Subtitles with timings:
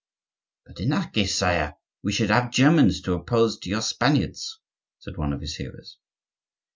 [0.65, 4.59] "But in that case, sire, we should have Germans to oppose to your Spaniards,"
[4.97, 5.99] said one of his hearers.